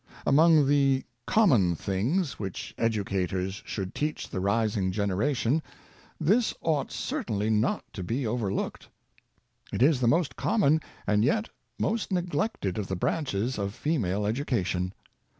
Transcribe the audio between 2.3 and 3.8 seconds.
which educat ors